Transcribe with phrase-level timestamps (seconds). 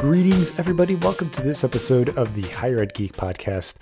[0.00, 0.94] Greetings, everybody.
[0.94, 3.78] Welcome to this episode of the Higher Ed Geek Podcast.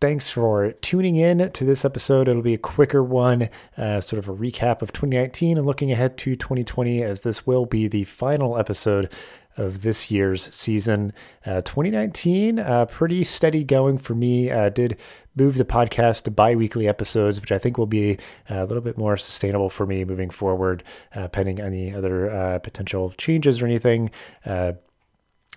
[0.00, 2.26] Thanks for tuning in to this episode.
[2.26, 3.48] It'll be a quicker one,
[3.78, 7.66] uh, sort of a recap of 2019 and looking ahead to 2020, as this will
[7.66, 9.12] be the final episode
[9.56, 11.12] of this year's season.
[11.46, 14.50] Uh, 2019, uh, pretty steady going for me.
[14.50, 14.96] Uh, did
[15.36, 18.18] move the podcast to bi weekly episodes, which I think will be
[18.48, 20.82] a little bit more sustainable for me moving forward,
[21.14, 24.10] uh, pending any other uh, potential changes or anything.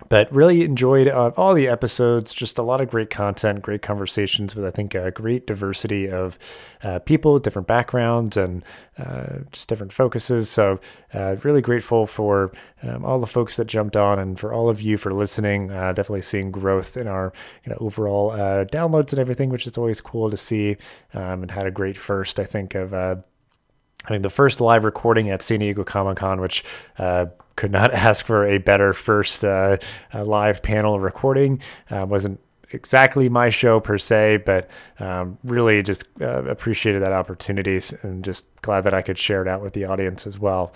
[0.08, 4.56] But really enjoyed uh, all the episodes just a lot of great content great conversations
[4.56, 6.36] with i think a great diversity of
[6.82, 8.64] uh, people different backgrounds and
[8.98, 10.50] uh, just different focuses.
[10.50, 10.80] So
[11.12, 12.52] uh, really grateful for
[12.82, 15.70] um, all the folks that jumped on and for all of you for listening.
[15.70, 17.32] Uh, definitely seeing growth in our
[17.64, 20.76] you know overall uh, downloads and everything which is always cool to see.
[21.12, 25.30] Um, and had a great first i think of I mean, the first live recording
[25.30, 26.62] at San Diego Comic Con, which
[27.56, 29.78] could not ask for a better first uh,
[30.14, 31.60] live panel recording.
[31.90, 37.80] Uh, wasn't exactly my show per se, but um, really just uh, appreciated that opportunity
[38.02, 40.74] and just glad that I could share it out with the audience as well.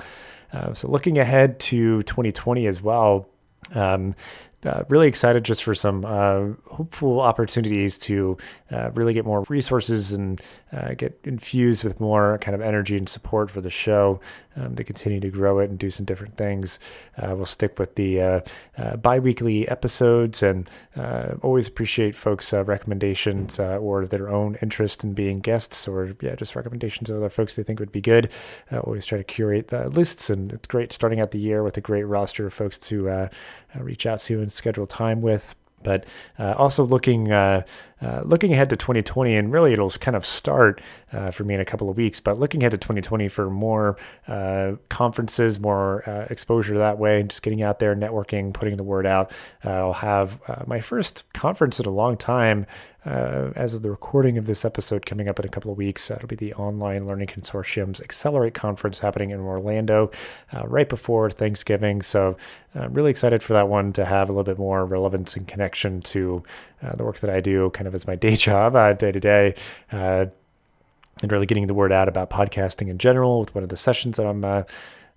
[0.53, 3.29] Uh, so looking ahead to 2020 as well.
[3.75, 4.15] Um,
[4.64, 8.37] uh, really excited just for some uh, hopeful opportunities to
[8.73, 10.41] uh, really get more resources and
[10.73, 14.20] uh, get infused with more kind of energy and support for the show
[14.56, 16.81] um, to continue to grow it and do some different things.
[17.17, 20.69] Uh, we'll stick with the uh, bi weekly episodes and
[21.41, 27.09] always appreciate folks' recommendations or their own interest in being guests or, yeah, just recommendations
[27.09, 28.29] of other folks they think would be good.
[28.73, 31.81] always try to curate the lists, and it's great starting out the year with a
[31.81, 33.29] great roster of folks to
[33.77, 35.55] reach out to schedule time with.
[35.83, 36.07] But
[36.39, 37.33] uh, also looking
[38.03, 40.81] uh, uh, looking ahead to 2020, and really it'll kind of start
[41.13, 42.21] uh, for me in a couple of weeks.
[42.21, 43.97] But looking ahead to 2020 for more
[44.27, 49.07] uh, conferences, more uh, exposure that way, just getting out there, networking, putting the word
[49.07, 49.33] out.
[49.63, 52.67] I'll have my first conference in a long time
[53.08, 56.08] uh, as of the recording of this episode coming up in a couple of weeks.
[56.08, 60.11] That'll be the Online Learning Consortium's Accelerate Conference happening in Orlando
[60.53, 62.03] uh, right before Thanksgiving.
[62.03, 62.37] So
[62.75, 65.48] I'm uh, really excited for that one to have a little bit more relevance and
[65.48, 66.42] connection to
[66.83, 69.20] uh, the work that I do kind of as my day job, uh, day to
[69.20, 69.55] day
[71.22, 74.16] and really getting the word out about podcasting in general with one of the sessions
[74.16, 74.62] that I'm uh,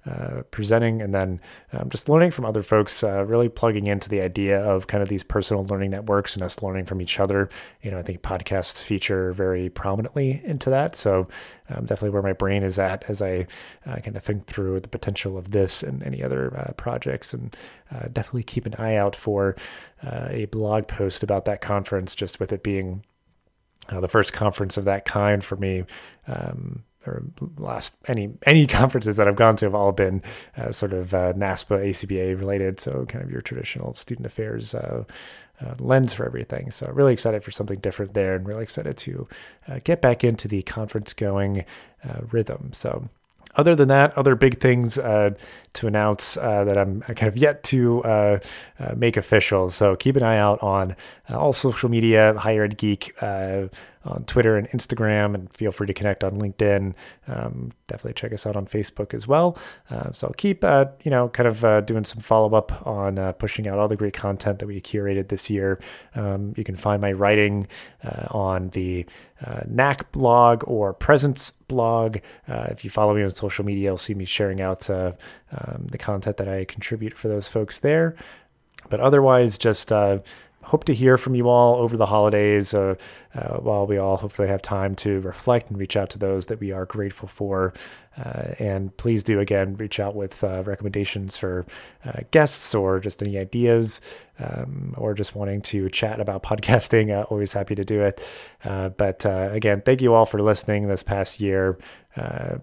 [0.03, 1.39] uh, presenting and then
[1.73, 5.09] um, just learning from other folks, uh, really plugging into the idea of kind of
[5.09, 7.49] these personal learning networks and us learning from each other.
[7.83, 10.95] You know, I think podcasts feature very prominently into that.
[10.95, 11.27] So
[11.69, 13.45] um, definitely where my brain is at as I
[13.85, 17.55] uh, kind of think through the potential of this and any other uh, projects and
[17.91, 19.55] uh, definitely keep an eye out for
[20.03, 23.05] a blog post about that conference, just with it being
[23.91, 25.83] the first conference of that kind for me.
[26.25, 27.23] Um, or
[27.57, 30.21] last any any conferences that I've gone to have all been
[30.57, 35.03] uh, sort of uh, NASPA ACPA related, so kind of your traditional student affairs uh,
[35.61, 36.71] uh, lens for everything.
[36.71, 39.27] So really excited for something different there, and really excited to
[39.67, 41.65] uh, get back into the conference going
[42.03, 42.71] uh, rhythm.
[42.73, 43.09] So.
[43.57, 45.35] Other than that, other big things to
[45.83, 48.39] announce that I'm kind of yet to
[48.95, 49.69] make official.
[49.69, 50.95] So keep an eye out on
[51.27, 53.13] all social media, Higher Ed Geek
[54.03, 56.93] on Twitter and Instagram, and feel free to connect on LinkedIn.
[57.27, 59.57] Um, definitely check us out on Facebook as well.
[59.89, 63.19] Uh, so I'll keep, uh, you know, kind of uh, doing some follow up on
[63.19, 65.79] uh, pushing out all the great content that we curated this year.
[66.15, 67.67] Um, you can find my writing
[68.03, 69.05] uh, on the
[69.45, 72.17] uh, NAC blog or Presence blog.
[72.47, 75.13] if you follow me on social media, you'll see me sharing out um,
[75.89, 78.15] the content that I contribute for those folks there.
[78.89, 79.91] But otherwise, just
[80.63, 82.95] hope to hear from you all over the holidays uh,
[83.35, 86.59] uh, while we all hopefully have time to reflect and reach out to those that
[86.59, 87.73] we are grateful for.
[88.17, 91.65] Uh, and please do again reach out with uh, recommendations for
[92.05, 94.01] uh, guests or just any ideas
[94.39, 97.17] um, or just wanting to chat about podcasting.
[97.17, 98.25] Uh, always happy to do it.
[98.63, 101.77] but again, thank you all for listening this past year.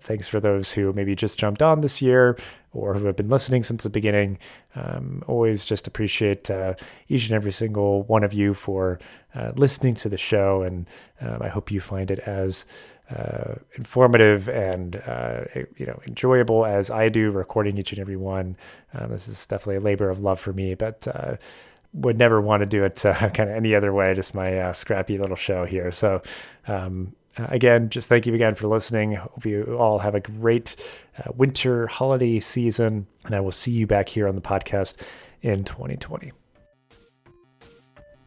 [0.00, 2.36] thanks for those who maybe just jumped on this year
[2.72, 4.38] or who have been listening since the beginning.
[4.74, 6.74] Um, always just appreciate uh,
[7.08, 8.98] each and every single one of you for
[9.34, 10.86] uh, listening to the show, and
[11.20, 12.66] um, I hope you find it as
[13.10, 15.44] uh, informative and uh,
[15.76, 18.56] you know enjoyable as I do recording each and every one.
[18.92, 21.36] Um, this is definitely a labor of love for me, but uh,
[21.94, 24.14] would never want to do it uh, kind of any other way.
[24.14, 25.90] Just my scrappy little show here.
[25.90, 26.20] So
[26.66, 29.14] um, uh, again, just thank you again for listening.
[29.14, 30.76] Hope you all have a great
[31.18, 34.96] uh, winter holiday season, and I will see you back here on the podcast
[35.42, 36.32] in 2020.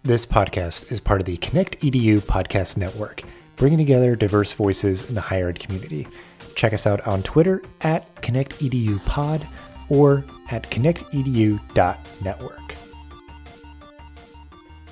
[0.04, 3.22] This podcast is part of the Connect EDU podcast network,
[3.56, 6.08] bringing together diverse voices in the higher ed community.
[6.56, 9.48] Check us out on Twitter at ConnectEDUPod
[9.90, 12.76] or at connectedu.network.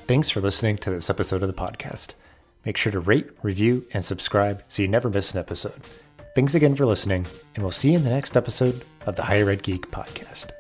[0.08, 2.16] Thanks for listening to this episode of the podcast.
[2.66, 5.82] Make sure to rate, review, and subscribe so you never miss an episode.
[6.36, 7.26] Thanks again for listening,
[7.56, 10.52] and we'll see you in the next episode of the Higher Ed Geek podcast.